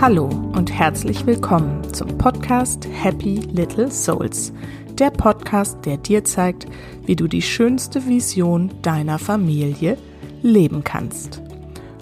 [0.00, 4.50] Hallo und herzlich willkommen zum Podcast Happy Little Souls.
[4.94, 6.66] Der Podcast, der dir zeigt,
[7.04, 9.98] wie du die schönste Vision deiner Familie
[10.40, 11.42] leben kannst.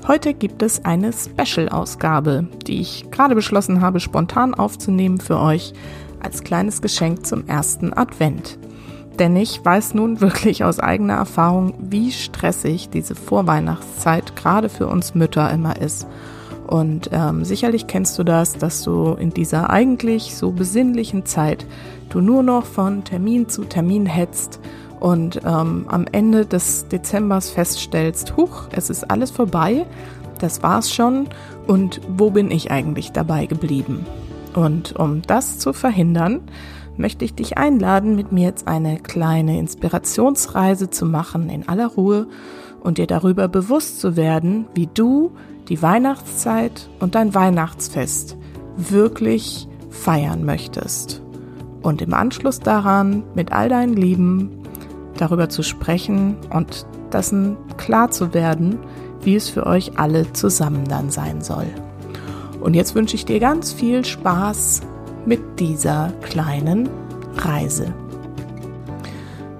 [0.07, 5.73] Heute gibt es eine Special-Ausgabe, die ich gerade beschlossen habe, spontan aufzunehmen für euch
[6.21, 8.61] als kleines Geschenk zum ersten Advent.
[9.19, 15.17] Denn ich weiß nun wirklich aus eigener Erfahrung, wie stressig diese Vorweihnachtszeit gerade für uns
[15.17, 16.07] Mütter immer ist.
[16.69, 21.67] Und ähm, sicherlich kennst du das, dass du in dieser eigentlich so besinnlichen Zeit
[22.11, 24.61] du nur noch von Termin zu Termin hetzt
[25.01, 29.87] und ähm, am Ende des Dezembers feststellst, huch, es ist alles vorbei,
[30.41, 31.29] das war's schon
[31.67, 34.05] und wo bin ich eigentlich dabei geblieben?
[34.55, 36.41] Und um das zu verhindern,
[36.99, 42.27] möchte ich dich einladen, mit mir jetzt eine kleine Inspirationsreise zu machen in aller Ruhe
[42.81, 45.33] und dir darüber bewusst zu werden, wie du
[45.69, 48.37] die Weihnachtszeit und dein Weihnachtsfest
[48.77, 51.23] wirklich feiern möchtest.
[51.83, 54.51] Und im Anschluss daran mit all deinen Lieben
[55.17, 58.79] darüber zu sprechen und dessen klar zu werden,
[59.23, 61.67] wie es für euch alle zusammen dann sein soll.
[62.61, 64.83] Und jetzt wünsche ich dir ganz viel Spaß
[65.27, 66.89] mit dieser kleinen
[67.37, 67.93] Reise.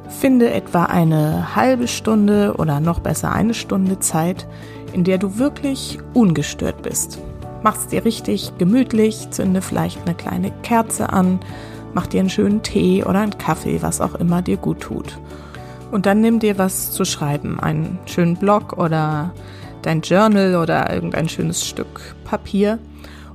[0.09, 4.49] Finde etwa eine halbe Stunde oder noch besser eine Stunde Zeit,
[4.93, 7.19] in der du wirklich ungestört bist.
[7.63, 11.41] Mach's dir richtig gemütlich, zünde vielleicht eine kleine Kerze an,
[11.95, 15.19] mach dir einen schönen Tee oder einen Kaffee, was auch immer dir gut tut.
[15.91, 19.33] Und dann nimm dir was zu schreiben, einen schönen Blog oder
[19.83, 22.79] dein Journal oder irgendein schönes Stück Papier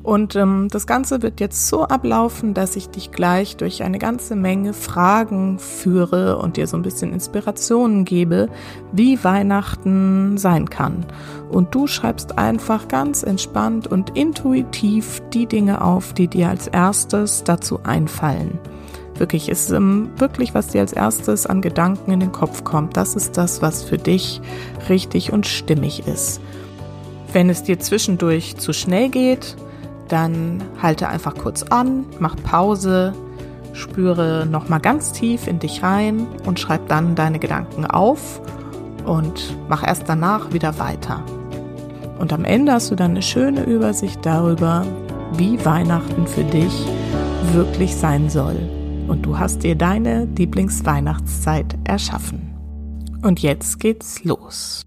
[0.04, 4.36] und ähm, das Ganze wird jetzt so ablaufen, dass ich dich gleich durch eine ganze
[4.36, 8.50] Menge Fragen führe und dir so ein bisschen Inspirationen gebe,
[8.92, 11.06] wie Weihnachten sein kann.
[11.50, 17.46] Und du schreibst einfach ganz entspannt und intuitiv die Dinge auf, die dir als erstes
[17.46, 18.60] dazu einfallen.
[19.18, 22.98] Wirklich ist ähm, wirklich, was dir als erstes an Gedanken in den Kopf kommt.
[22.98, 24.42] Das ist das, was für dich
[24.90, 26.42] richtig und stimmig ist.
[27.32, 29.56] Wenn es dir zwischendurch zu schnell geht,
[30.14, 33.14] dann halte einfach kurz an, mach Pause,
[33.74, 38.40] spüre nochmal ganz tief in dich rein und schreib dann deine Gedanken auf
[39.06, 41.24] und mach erst danach wieder weiter.
[42.20, 44.86] Und am Ende hast du dann eine schöne Übersicht darüber,
[45.36, 46.86] wie Weihnachten für dich
[47.52, 48.58] wirklich sein soll.
[49.08, 52.54] Und du hast dir deine Lieblingsweihnachtszeit erschaffen.
[53.24, 54.86] Und jetzt geht's los.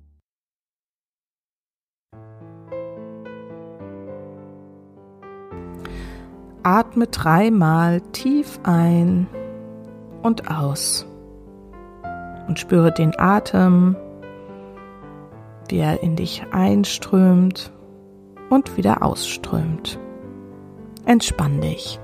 [6.67, 9.29] Atme dreimal tief ein
[10.25, 11.07] und aus.
[12.49, 13.95] Und spüre den Atem,
[15.69, 17.71] wie er in dich einströmt
[18.51, 20.01] und wieder ausströmt.
[21.05, 22.01] Entspann dich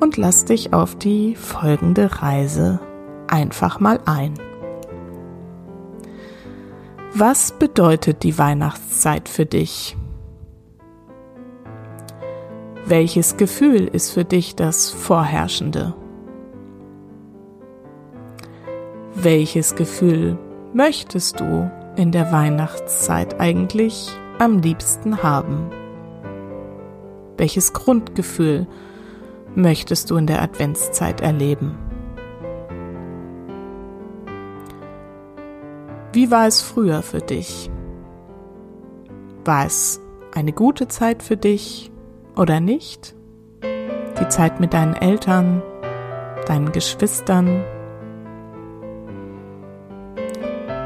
[0.00, 2.80] und lass dich auf die folgende Reise
[3.28, 4.32] einfach mal ein.
[7.12, 9.94] Was bedeutet die Weihnachtszeit für dich?
[12.88, 15.92] Welches Gefühl ist für dich das vorherrschende?
[19.12, 20.38] Welches Gefühl
[20.72, 24.08] möchtest du in der Weihnachtszeit eigentlich
[24.38, 25.68] am liebsten haben?
[27.36, 28.68] Welches Grundgefühl
[29.56, 31.76] möchtest du in der Adventszeit erleben?
[36.12, 37.68] Wie war es früher für dich?
[39.44, 40.00] War es
[40.32, 41.90] eine gute Zeit für dich
[42.36, 43.14] oder nicht?
[44.20, 45.62] Die Zeit mit deinen Eltern,
[46.46, 47.64] deinen Geschwistern.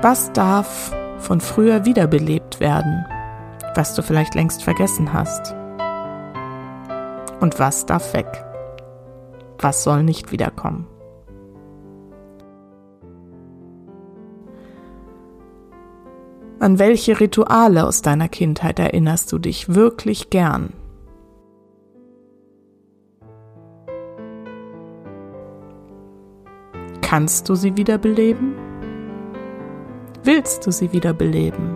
[0.02, 3.04] Was darf von früher wiederbelebt werden,
[3.74, 5.54] was du vielleicht längst vergessen hast?
[7.40, 8.44] Und was darf weg?
[9.58, 10.86] Was soll nicht wiederkommen?
[16.60, 20.74] An welche Rituale aus deiner Kindheit erinnerst du dich wirklich gern?
[27.10, 28.54] Kannst du sie wiederbeleben?
[30.22, 31.74] Willst du sie wiederbeleben?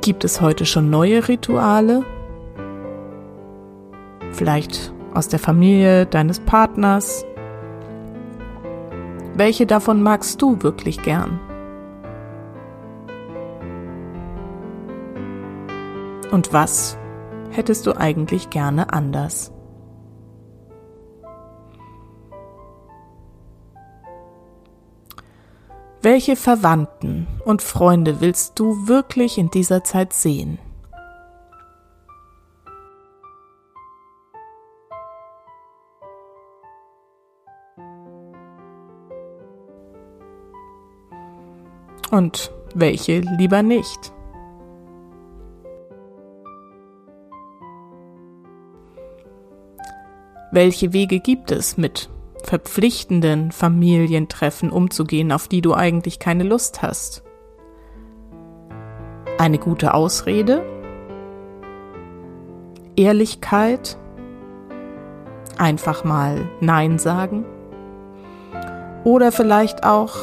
[0.00, 2.02] Gibt es heute schon neue Rituale?
[4.32, 7.24] Vielleicht aus der Familie deines Partners?
[9.36, 11.38] Welche davon magst du wirklich gern?
[16.32, 16.98] Und was
[17.52, 19.52] hättest du eigentlich gerne anders?
[26.08, 30.60] Welche Verwandten und Freunde willst du wirklich in dieser Zeit sehen?
[42.12, 44.12] Und welche lieber nicht?
[50.52, 52.08] Welche Wege gibt es, mit
[52.46, 57.24] verpflichtenden Familientreffen umzugehen, auf die du eigentlich keine Lust hast?
[59.36, 60.64] Eine gute Ausrede?
[62.94, 63.98] Ehrlichkeit?
[65.58, 67.44] Einfach mal Nein sagen?
[69.02, 70.16] Oder vielleicht auch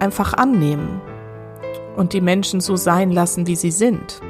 [0.00, 1.00] einfach annehmen
[1.96, 4.20] und die Menschen so sein lassen, wie sie sind?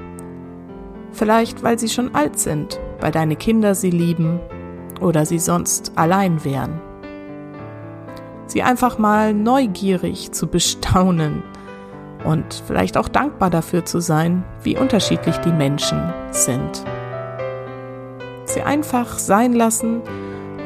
[1.13, 4.39] Vielleicht, weil sie schon alt sind, weil deine Kinder sie lieben
[5.01, 6.81] oder sie sonst allein wären.
[8.49, 11.43] Sie einfach mal neugierig zu bestaunen
[12.25, 16.01] und vielleicht auch dankbar dafür zu sein, wie unterschiedlich die Menschen
[16.31, 16.83] sind.
[18.45, 20.01] Sie einfach sein lassen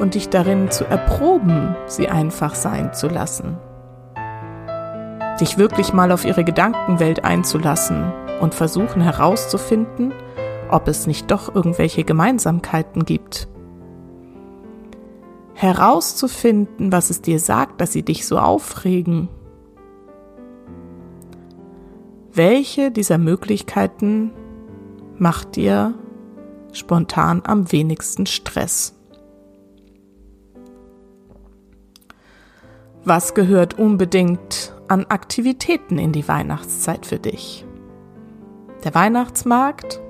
[0.01, 3.59] und dich darin zu erproben, sie einfach sein zu lassen.
[5.41, 10.13] Dich wirklich mal auf ihre Gedankenwelt einzulassen und versuchen herauszufinden,
[10.71, 13.49] ob es nicht doch irgendwelche Gemeinsamkeiten gibt
[15.55, 19.29] herauszufinden, was es dir sagt, dass sie dich so aufregen.
[22.33, 24.33] Welche dieser Möglichkeiten
[25.19, 25.95] macht dir
[26.73, 28.95] spontan am wenigsten Stress?
[33.05, 37.67] Was gehört unbedingt an Aktivitäten in die Weihnachtszeit für dich?
[38.85, 40.01] Der Weihnachtsmarkt?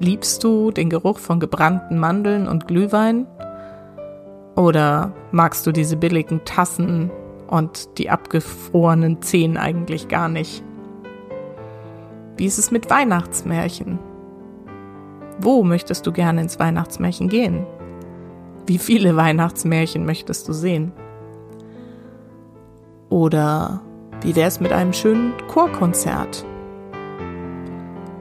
[0.00, 3.26] Liebst du den Geruch von gebrannten Mandeln und Glühwein?
[4.58, 7.12] Oder magst du diese billigen Tassen
[7.46, 10.64] und die abgefrorenen Zehen eigentlich gar nicht?
[12.36, 14.00] Wie ist es mit Weihnachtsmärchen?
[15.38, 17.66] Wo möchtest du gerne ins Weihnachtsmärchen gehen?
[18.66, 20.90] Wie viele Weihnachtsmärchen möchtest du sehen?
[23.10, 23.80] Oder
[24.22, 26.44] wie wäre es mit einem schönen Chorkonzert?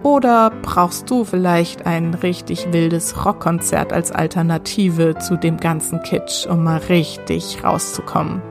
[0.03, 6.63] Oder brauchst du vielleicht ein richtig wildes Rockkonzert als Alternative zu dem ganzen Kitsch, um
[6.63, 8.41] mal richtig rauszukommen?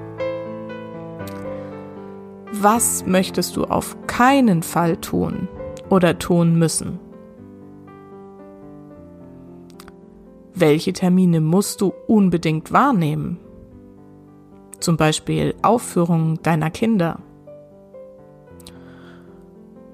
[2.52, 5.48] Was möchtest du auf keinen Fall tun
[5.88, 6.98] oder tun müssen?
[10.54, 13.38] Welche Termine musst du unbedingt wahrnehmen?
[14.81, 17.19] Zum Beispiel Aufführungen deiner Kinder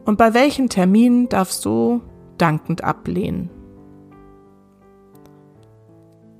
[0.04, 2.02] und bei welchen Terminen darfst du
[2.38, 3.50] dankend ablehnen?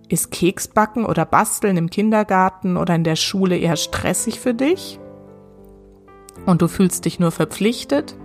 [0.09, 5.01] Ist Keksbacken oder Basteln im Kindergarten oder in der Schule eher stressig für dich?
[6.45, 8.17] Und du fühlst dich nur verpflichtet?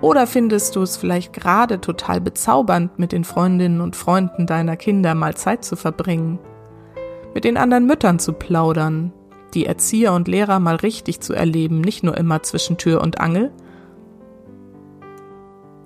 [0.00, 5.14] Oder findest du es vielleicht gerade total bezaubernd, mit den Freundinnen und Freunden deiner Kinder
[5.14, 6.38] mal Zeit zu verbringen?
[7.34, 9.12] Mit den anderen Müttern zu plaudern?
[9.54, 13.50] Die Erzieher und Lehrer mal richtig zu erleben, nicht nur immer zwischen Tür und Angel,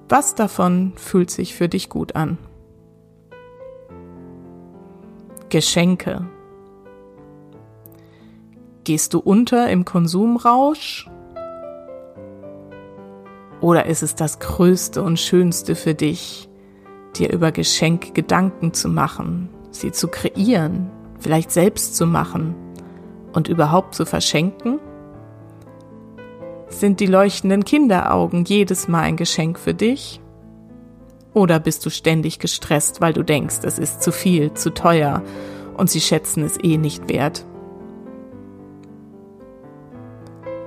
[0.08, 2.38] was davon fühlt sich für dich gut an?
[5.48, 6.28] Geschenke.
[8.84, 11.08] Gehst du unter im Konsumrausch?
[13.60, 16.50] Oder ist es das Größte und Schönste für dich,
[17.16, 22.54] dir über Geschenke Gedanken zu machen, sie zu kreieren, vielleicht selbst zu machen
[23.32, 24.80] und überhaupt zu verschenken?
[26.84, 30.20] Sind die leuchtenden Kinderaugen jedes Mal ein Geschenk für dich?
[31.32, 35.22] Oder bist du ständig gestresst, weil du denkst, es ist zu viel, zu teuer
[35.78, 37.46] und sie schätzen es eh nicht wert?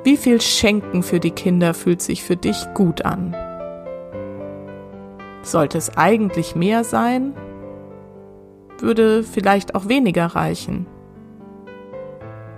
[0.04, 3.36] Wie viel Schenken für die Kinder fühlt sich für dich gut an?
[5.44, 7.36] Sollte es eigentlich mehr sein?
[8.80, 10.88] Würde vielleicht auch weniger reichen?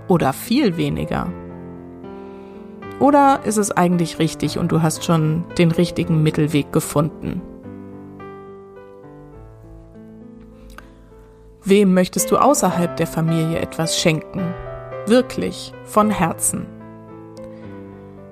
[0.08, 1.30] Oder viel weniger?
[3.00, 7.40] Oder ist es eigentlich richtig und du hast schon den richtigen Mittelweg gefunden?
[11.64, 14.54] Wem möchtest du außerhalb der Familie etwas schenken?
[15.06, 16.66] Wirklich, von Herzen.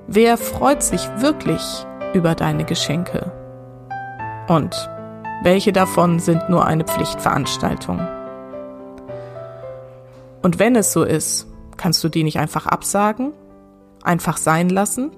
[0.07, 3.33] Wer freut sich wirklich über deine Geschenke?
[4.49, 4.75] Und
[5.43, 8.01] welche davon sind nur eine Pflichtveranstaltung?
[10.43, 11.47] Und wenn es so ist,
[11.79, 13.33] kannst du die nicht einfach absagen
[14.03, 15.11] einfach sein lassen?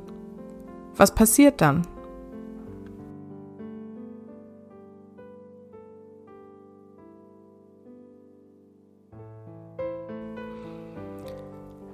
[0.97, 1.87] Was passiert dann?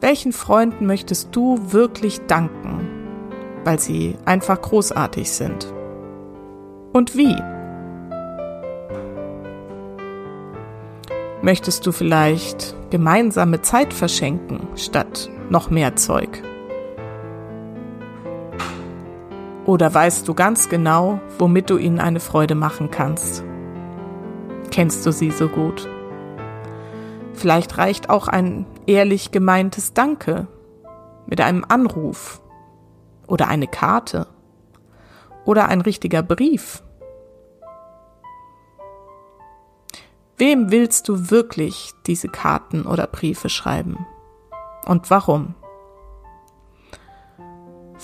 [0.00, 2.88] Welchen Freunden möchtest du wirklich danken,
[3.64, 5.72] weil sie einfach großartig sind?
[6.92, 7.34] Und wie?
[11.42, 16.42] Möchtest du vielleicht gemeinsame Zeit verschenken statt noch mehr Zeug?
[19.66, 23.42] Oder weißt du ganz genau, womit du ihnen eine Freude machen kannst?
[24.70, 25.88] Kennst du sie so gut?
[27.34, 30.46] Vielleicht reicht auch ein ehrlich gemeintes Danke
[31.26, 32.40] mit einem Anruf
[33.26, 34.28] oder eine Karte
[35.44, 36.84] oder ein richtiger Brief.
[40.38, 44.06] Wem willst du wirklich diese Karten oder Briefe schreiben?
[44.84, 45.54] Und warum?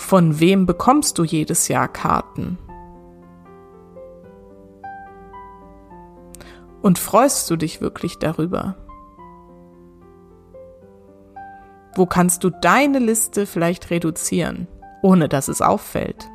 [0.02, 2.59] Von wem bekommst du jedes Jahr Karten?
[6.82, 8.76] Und freust du dich wirklich darüber?
[11.94, 14.66] Wo kannst du deine Liste vielleicht reduzieren,
[15.02, 16.28] ohne dass es auffällt?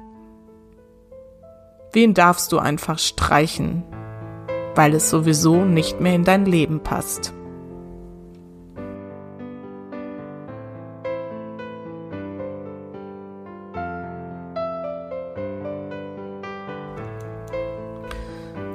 [1.92, 3.84] Wen darfst du einfach streichen,
[4.76, 7.34] weil es sowieso nicht mehr in dein Leben passt?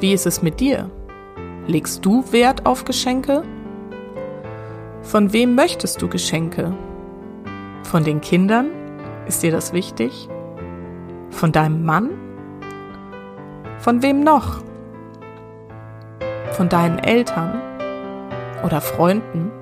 [0.03, 0.91] Wie ist es mit dir?
[1.69, 3.45] Legst du Wert auf Geschenke?
[5.01, 6.75] Von wem möchtest du Geschenke?
[7.85, 8.73] Von den Kindern?
[9.29, 10.29] Ist dir das wichtig?
[11.31, 12.11] Von deinem Mann?
[13.79, 14.65] Von wem noch?
[16.51, 17.63] Von deinen Eltern
[18.65, 19.53] oder Freunden?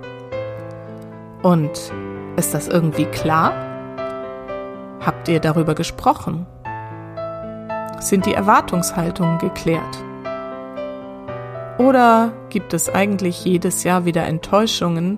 [1.42, 1.92] Und
[2.36, 3.52] ist das irgendwie klar?
[5.04, 6.46] Habt ihr darüber gesprochen?
[7.98, 10.09] Sind die Erwartungshaltungen geklärt?
[11.80, 15.16] Oder gibt es eigentlich jedes Jahr wieder Enttäuschungen,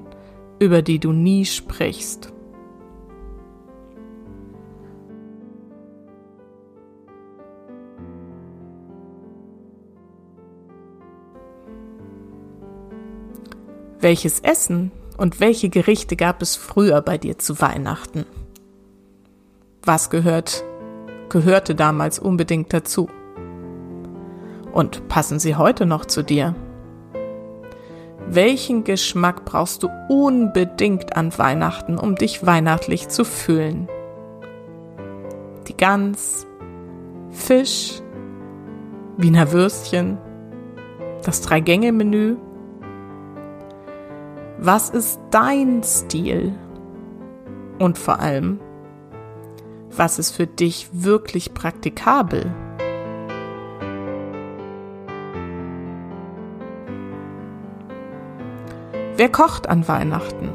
[0.60, 2.32] über die du nie sprichst?
[13.98, 18.24] Welches Essen und welche Gerichte gab es früher bei dir zu Weihnachten?
[19.82, 20.62] Was gehört,
[21.28, 23.08] gehörte damals unbedingt dazu?
[24.72, 26.54] Und passen sie heute noch zu dir?
[28.26, 33.88] Welchen Geschmack brauchst du unbedingt an Weihnachten, um dich weihnachtlich zu fühlen?
[35.68, 36.46] Die Gans,
[37.30, 38.00] Fisch,
[39.18, 40.16] Wiener Würstchen,
[41.22, 42.36] das Drei-Gänge-Menü.
[44.58, 46.54] Was ist dein Stil?
[47.78, 48.60] Und vor allem,
[49.90, 52.54] was ist für dich wirklich praktikabel?
[59.22, 60.50] Wer kocht an Weihnachten?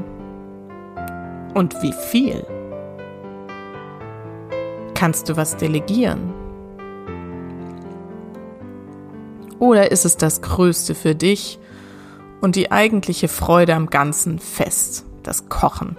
[1.54, 2.46] Und wie viel?
[4.94, 6.34] Kannst du was delegieren?
[9.58, 11.60] Oder ist es das Größte für dich
[12.42, 15.96] und die eigentliche Freude am ganzen Fest, das Kochen?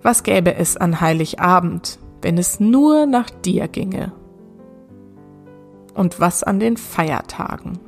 [0.00, 4.12] Was gäbe es an Heiligabend, wenn es nur nach dir ginge?
[5.94, 7.80] Und was an den Feiertagen?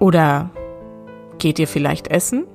[0.00, 0.50] Oder
[1.38, 2.46] geht ihr vielleicht essen?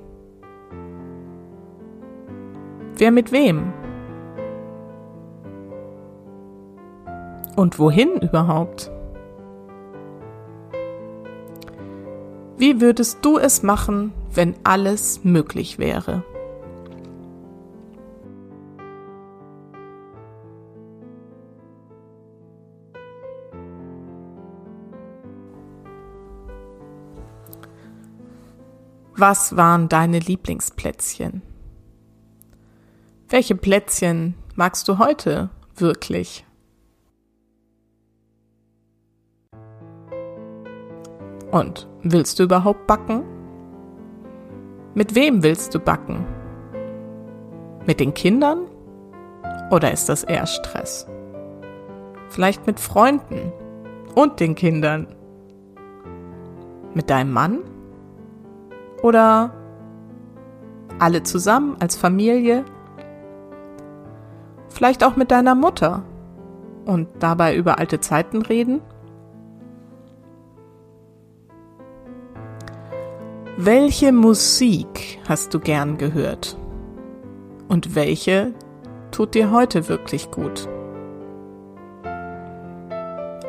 [2.96, 3.72] Wer mit wem?
[7.54, 8.90] Und wohin überhaupt?
[12.58, 16.24] Wie würdest du es machen, wenn alles möglich wäre?
[29.18, 31.40] Was waren deine Lieblingsplätzchen?
[33.30, 36.44] Welche Plätzchen magst du heute wirklich?
[41.50, 43.24] Und willst du überhaupt backen?
[44.94, 46.26] Mit wem willst du backen?
[47.86, 48.66] Mit den Kindern?
[49.70, 51.06] Oder ist das eher Stress?
[52.28, 53.50] Vielleicht mit Freunden
[54.14, 55.06] und den Kindern?
[56.92, 57.60] Mit deinem Mann?
[59.06, 59.52] Oder
[60.98, 62.64] alle zusammen als Familie?
[64.68, 66.02] Vielleicht auch mit deiner Mutter
[66.86, 68.80] und dabei über alte Zeiten reden?
[73.56, 76.58] Welche Musik hast du gern gehört?
[77.68, 78.54] Und welche
[79.12, 80.68] tut dir heute wirklich gut?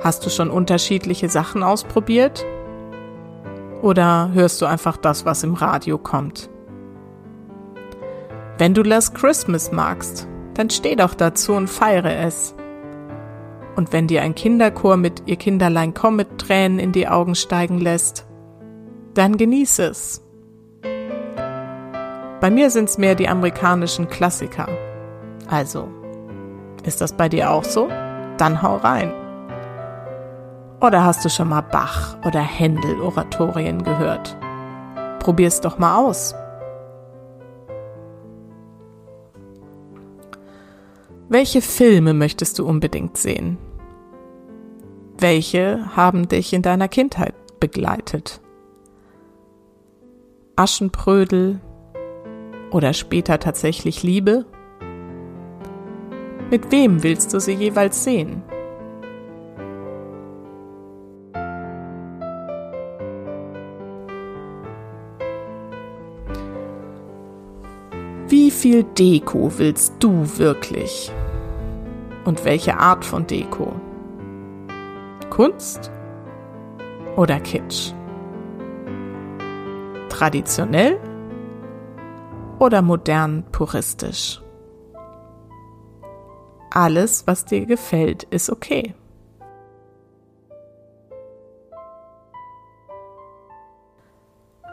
[0.04, 2.46] Hast du schon unterschiedliche Sachen ausprobiert?
[3.82, 6.50] Oder hörst du einfach das, was im Radio kommt?
[8.58, 12.56] Wenn du Last Christmas magst, dann steh doch dazu und feiere es.
[13.76, 17.78] Und wenn dir ein Kinderchor mit Ihr Kinderlein komm mit Tränen in die Augen steigen
[17.80, 18.26] lässt,
[19.14, 20.24] dann genieße es.
[22.42, 24.68] Bei mir sind's mehr die amerikanischen Klassiker.
[25.48, 25.88] Also,
[26.84, 27.88] ist das bei dir auch so?
[28.38, 29.12] Dann hau rein.
[30.80, 34.38] Oder hast du schon mal Bach oder Händel Oratorien gehört?
[35.20, 36.36] Probier's doch mal aus.
[41.30, 43.58] Welche Filme möchtest du unbedingt sehen?
[45.18, 48.40] Welche haben dich in deiner Kindheit begleitet?
[50.56, 51.60] Aschenbrödel
[52.72, 54.46] oder später tatsächlich Liebe?
[56.52, 58.44] Mit wem willst du sie jeweils sehen?
[68.58, 71.12] Viel Deko willst du wirklich?
[72.26, 73.72] Und welche Art von Deko?
[75.30, 75.92] Kunst
[77.16, 77.94] oder Kitsch?
[80.10, 81.00] Traditionell
[82.58, 84.42] oder modern puristisch?
[86.72, 88.96] Alles, was dir gefällt, ist okay.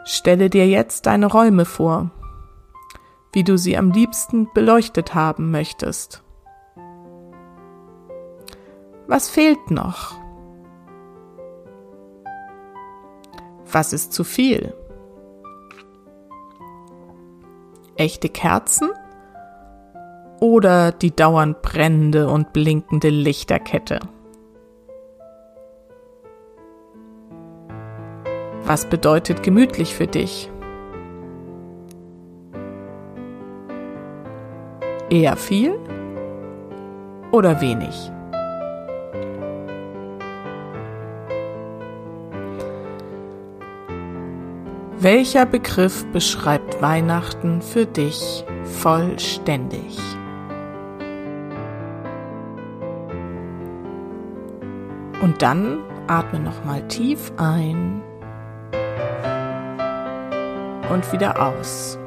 [0.03, 2.11] Stelle dir jetzt deine Räume vor
[3.35, 6.23] wie du sie am liebsten beleuchtet haben möchtest.
[9.07, 10.15] Was fehlt noch?
[13.69, 14.73] Was ist zu viel?
[17.97, 18.89] Echte Kerzen
[20.39, 23.99] oder die dauernd brennende und blinkende Lichterkette?
[28.63, 30.49] Was bedeutet gemütlich für dich?
[35.15, 35.79] Eher viel
[37.31, 38.11] oder wenig?
[44.99, 49.97] Welcher Begriff beschreibt Weihnachten für dich vollständig?
[55.21, 58.01] Und dann atme nochmal tief ein
[60.89, 61.97] und wieder aus.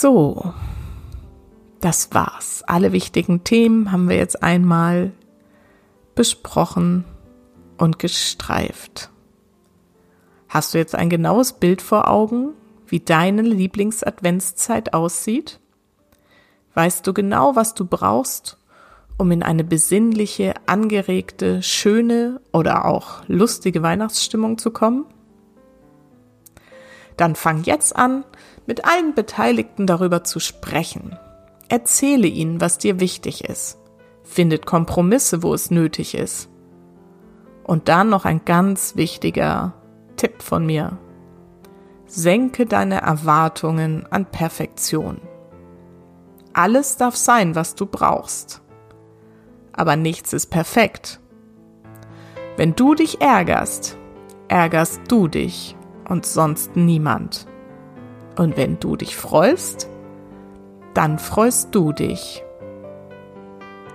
[0.00, 0.54] So,
[1.82, 2.62] das war's.
[2.66, 5.12] Alle wichtigen Themen haben wir jetzt einmal
[6.14, 7.04] besprochen
[7.76, 9.10] und gestreift.
[10.48, 12.54] Hast du jetzt ein genaues Bild vor Augen,
[12.86, 15.60] wie deine Lieblingsadventszeit aussieht?
[16.72, 18.56] Weißt du genau, was du brauchst,
[19.18, 25.04] um in eine besinnliche, angeregte, schöne oder auch lustige Weihnachtsstimmung zu kommen?
[27.18, 28.24] Dann fang jetzt an,
[28.70, 31.18] mit allen Beteiligten darüber zu sprechen.
[31.68, 33.80] Erzähle ihnen, was dir wichtig ist.
[34.22, 36.48] Findet Kompromisse, wo es nötig ist.
[37.64, 39.72] Und dann noch ein ganz wichtiger
[40.14, 40.98] Tipp von mir.
[42.06, 45.20] Senke deine Erwartungen an Perfektion.
[46.52, 48.62] Alles darf sein, was du brauchst.
[49.72, 51.18] Aber nichts ist perfekt.
[52.56, 53.98] Wenn du dich ärgerst,
[54.46, 55.74] ärgerst du dich
[56.08, 57.49] und sonst niemand.
[58.36, 59.88] Und wenn du dich freust,
[60.94, 62.42] dann freust du dich.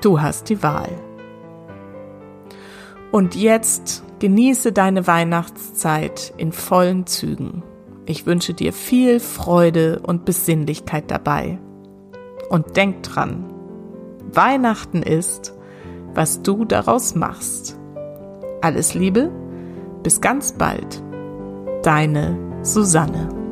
[0.02, 0.90] Du hast die Wahl.
[3.12, 7.64] Und jetzt genieße deine Weihnachtszeit in vollen Zügen.
[8.06, 11.60] Ich wünsche dir viel Freude und Besinnlichkeit dabei.
[12.50, 13.46] Und denk dran,
[14.32, 15.54] Weihnachten ist,
[16.14, 17.80] was du daraus machst.
[18.62, 19.32] Alles Liebe,
[20.04, 21.02] bis ganz bald.
[21.84, 23.45] Deine Susanne.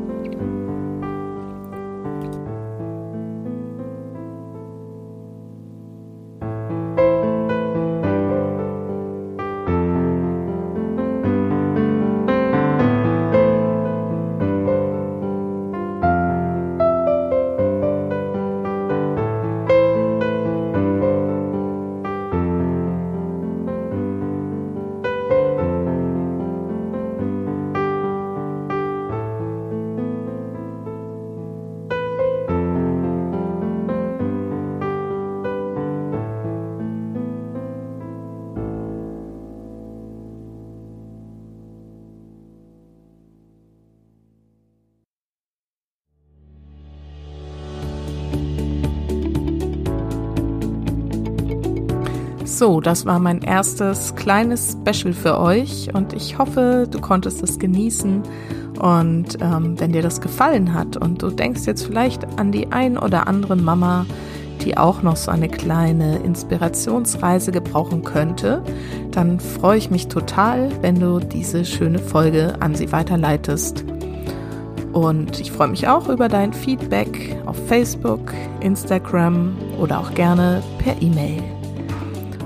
[52.55, 57.57] So, das war mein erstes kleines Special für euch und ich hoffe, du konntest es
[57.57, 58.21] genießen.
[58.79, 62.99] Und ähm, wenn dir das gefallen hat und du denkst jetzt vielleicht an die ein
[62.99, 64.05] oder andere Mama,
[64.61, 68.61] die auch noch so eine kleine Inspirationsreise gebrauchen könnte,
[69.09, 73.83] dann freue ich mich total, wenn du diese schöne Folge an sie weiterleitest.
[74.91, 81.01] Und ich freue mich auch über dein Feedback auf Facebook, Instagram oder auch gerne per
[81.01, 81.41] E-Mail.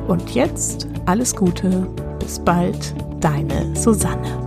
[0.07, 1.87] Und jetzt alles Gute,
[2.19, 4.46] bis bald, deine Susanne.